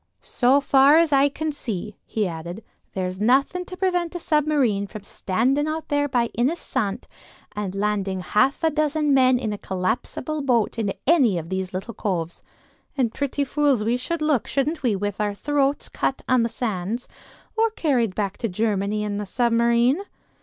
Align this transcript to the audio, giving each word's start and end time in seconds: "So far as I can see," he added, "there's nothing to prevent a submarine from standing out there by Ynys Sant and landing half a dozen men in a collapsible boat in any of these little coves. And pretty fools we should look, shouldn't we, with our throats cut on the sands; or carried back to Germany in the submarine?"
"So 0.23 0.59
far 0.61 0.97
as 0.97 1.11
I 1.13 1.29
can 1.29 1.51
see," 1.51 1.95
he 2.07 2.27
added, 2.27 2.63
"there's 2.93 3.19
nothing 3.19 3.65
to 3.65 3.77
prevent 3.77 4.15
a 4.15 4.19
submarine 4.19 4.87
from 4.87 5.03
standing 5.03 5.67
out 5.67 5.89
there 5.89 6.07
by 6.09 6.29
Ynys 6.35 6.57
Sant 6.57 7.07
and 7.55 7.75
landing 7.75 8.21
half 8.21 8.63
a 8.63 8.71
dozen 8.71 9.13
men 9.13 9.37
in 9.37 9.53
a 9.53 9.59
collapsible 9.59 10.41
boat 10.41 10.79
in 10.79 10.91
any 11.05 11.37
of 11.37 11.49
these 11.49 11.71
little 11.71 11.93
coves. 11.93 12.41
And 12.97 13.13
pretty 13.13 13.43
fools 13.43 13.83
we 13.85 13.95
should 13.95 14.23
look, 14.23 14.47
shouldn't 14.47 14.81
we, 14.81 14.95
with 14.95 15.21
our 15.21 15.35
throats 15.35 15.87
cut 15.87 16.23
on 16.27 16.41
the 16.41 16.49
sands; 16.49 17.07
or 17.55 17.69
carried 17.69 18.15
back 18.15 18.37
to 18.39 18.49
Germany 18.49 19.03
in 19.03 19.17
the 19.17 19.27
submarine?" 19.27 20.01